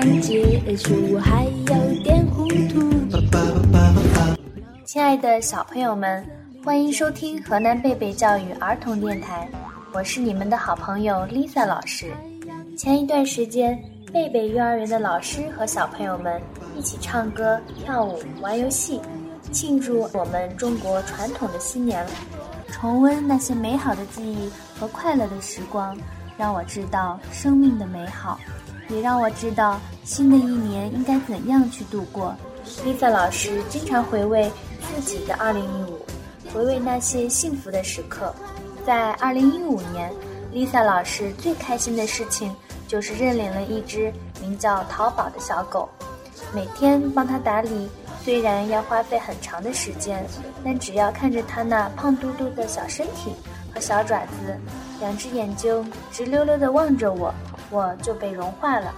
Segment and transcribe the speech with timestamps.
[0.00, 2.90] 结束，还有点糊涂。
[4.86, 6.24] 亲爱的小朋友们，
[6.64, 9.46] 欢迎收听河南贝贝教育儿童电台，
[9.92, 12.06] 我是你们的好朋友 Lisa 老师。
[12.78, 13.78] 前一段时间，
[14.10, 16.40] 贝贝幼儿园的老师和小朋友们
[16.74, 19.02] 一起唱歌、跳舞、玩游戏，
[19.52, 22.06] 庆祝我们中国传统的新年。
[22.72, 25.94] 重温那些美好的记忆和快乐的时光，
[26.38, 28.40] 让我知道生命的美好，
[28.90, 32.34] 也让我知道新的一年应该怎样去度过。
[32.84, 34.50] Lisa 老师经常回味
[34.94, 38.34] 自己的2015，回味那些幸福的时刻。
[38.86, 40.12] 在2015年
[40.52, 42.54] ，Lisa 老师最开心的事情。
[42.88, 45.88] 就是认领了一只名叫淘宝的小狗，
[46.52, 47.88] 每天帮它打理，
[48.24, 50.26] 虽然要花费很长的时间，
[50.64, 53.30] 但只要看着它那胖嘟嘟的小身体
[53.72, 54.58] 和小爪子，
[54.98, 57.32] 两只眼睛直溜溜地望着我，
[57.70, 58.92] 我就被融化了。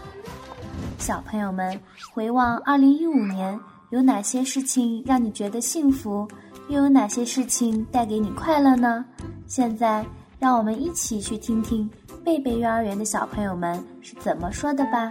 [0.99, 1.79] 小朋友们，
[2.13, 6.27] 回望2015年，有哪些事情让你觉得幸福？
[6.69, 9.05] 又有哪些事情带给你快乐呢？
[9.47, 10.05] 现在，
[10.39, 11.91] 让我们一起去听听。
[12.25, 15.11] 贝贝幼儿园的小朋友们是怎么说的吧？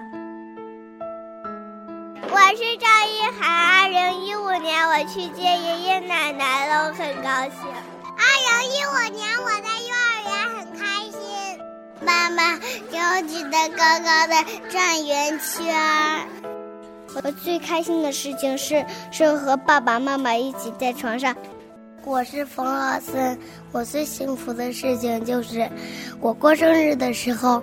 [2.23, 3.81] 我是赵一涵。
[3.81, 7.67] 二零一五年我去接爷爷奶奶了，我很高兴。
[8.15, 9.70] 二零一五年我在，
[12.41, 14.33] 妈妈给我举得高高的
[14.67, 16.27] 转圆圈。
[17.23, 21.35] 我最开心的事情是是和爸爸妈妈一起在床上。
[22.03, 23.37] 我是冯老森，
[23.71, 25.69] 我最幸福的事情就是，
[26.19, 27.61] 我过生日的时候，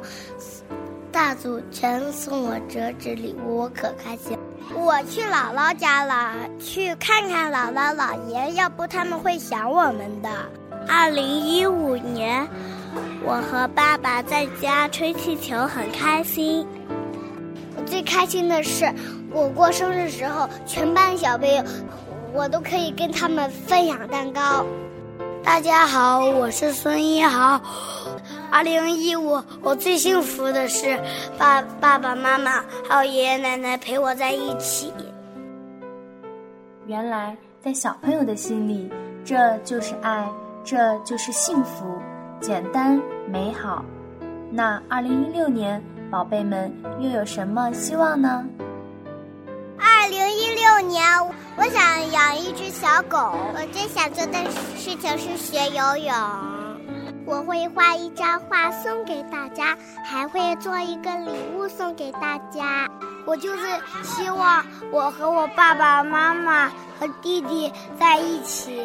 [1.11, 4.39] 大组全送我折纸礼物，我可开心。
[4.77, 10.31] 我去姥姥家了，去看看姥姥姥爷，要不他们会想我们的。
[10.87, 12.49] 二零一五年，
[13.29, 16.67] 我和爸爸在家吹气球，很开心。
[17.77, 18.91] 我最开心的是，
[19.31, 21.63] 我过生日时候，全班小朋友。
[22.33, 24.65] 我都可以跟他们分享蛋糕。
[25.45, 27.61] 大家好，我是孙一豪。
[28.51, 30.99] 二零一五，我最幸福的是
[31.37, 34.91] 爸爸爸妈妈还有爷爷奶奶陪我在一起。
[36.87, 38.91] 原来，在小朋友的心里，
[39.23, 40.27] 这就是爱，
[40.65, 41.85] 这就是幸福，
[42.41, 43.85] 简单美好。
[44.51, 48.45] 那二零一六年，宝贝们又有什么希望呢？
[49.79, 51.05] 二零一六年，
[51.57, 53.19] 我想养一只小狗。
[53.55, 54.39] 我最想做的
[54.77, 56.15] 事情是学游泳。
[57.29, 62.89] 我会画一张画送给大家，还会做一个礼物送给大家。
[63.27, 63.67] 我就是
[64.03, 68.81] 希望我和我爸爸妈妈和弟弟在一起。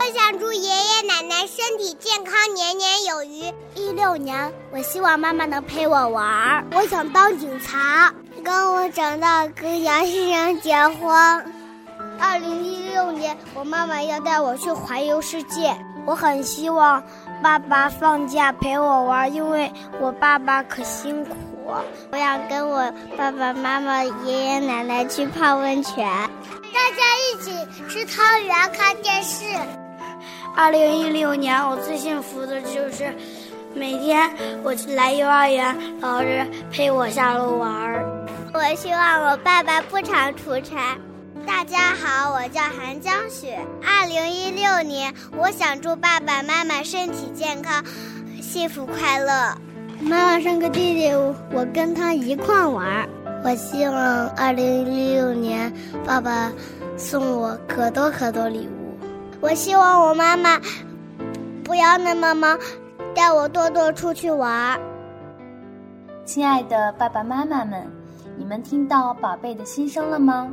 [0.00, 3.54] 我想祝爷爷奶奶身体健康，年年有余。
[3.76, 6.66] 一六年，我希望妈妈能陪我玩。
[6.72, 8.12] 我想当警察。
[8.42, 11.16] 跟我长大跟杨先生结婚。
[12.20, 15.72] 二零一六年，我妈妈要带我去环游世界。
[16.06, 17.02] 我很希望
[17.42, 19.70] 爸爸放假陪我玩，因为
[20.00, 21.34] 我爸爸可辛苦。
[21.66, 26.06] 我想跟我爸爸妈妈、爷爷奶奶去泡温泉，
[26.74, 27.50] 大家一起
[27.88, 29.44] 吃汤圆、看电视。
[30.54, 33.12] 二零一六年，我最幸福的就是
[33.74, 34.30] 每天
[34.62, 37.70] 我来幼儿园，老师陪我下楼玩。
[38.52, 40.96] 我希望我爸爸不常出差。
[41.46, 43.58] 大家好，我叫韩江雪。
[43.82, 47.84] 二零一六年，我想祝爸爸妈妈身体健康，
[48.40, 49.54] 幸福快乐。
[50.00, 51.12] 妈妈生个弟弟，
[51.52, 53.08] 我跟他一块玩。
[53.44, 55.72] 我希望二零一六年，
[56.04, 56.50] 爸爸
[56.96, 58.98] 送我可多可多礼物。
[59.40, 60.58] 我希望我妈妈
[61.62, 62.58] 不要那么忙，
[63.14, 64.80] 带我多多出去玩。
[66.24, 67.86] 亲爱的爸爸妈妈们。
[68.36, 70.50] 你们听到宝贝的心声了吗？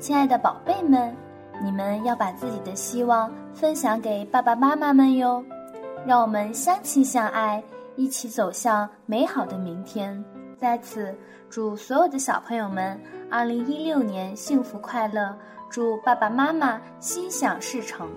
[0.00, 1.14] 亲爱的宝贝们，
[1.62, 5.44] 你们要把自己的希望分享给爸爸妈妈们哟。
[6.06, 7.62] 让我们相亲相爱，
[7.96, 10.24] 一起走向美好的明天。
[10.58, 11.14] 在此，
[11.50, 12.98] 祝所有的小朋友们
[13.30, 15.36] 2016年幸福快乐，
[15.68, 18.08] 祝爸爸妈妈心想事成。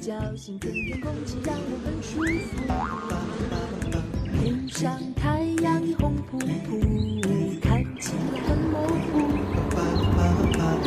[0.00, 4.03] 叫醒春天空气让我很舒服。
[4.44, 6.46] 天上太阳已红扑扑，
[7.62, 8.92] 看起来很模糊。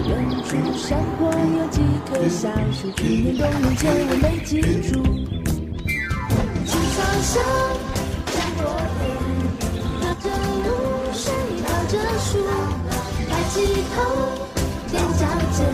[0.07, 0.09] 远
[0.43, 5.01] 处山坡有几棵小树，去年冬眠前我没记住。
[6.67, 7.33] 青草香，
[8.29, 8.61] 山坡
[8.99, 9.03] 边，
[10.01, 10.29] 踏着
[10.61, 10.69] 露
[11.11, 11.33] 水，
[11.65, 12.45] 靠着树，
[13.27, 13.55] 抬起
[13.89, 13.97] 头，
[14.93, 15.65] 踮脚尖，